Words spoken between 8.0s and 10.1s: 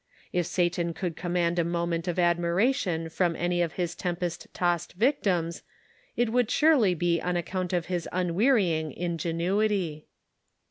unwearying ingenuity.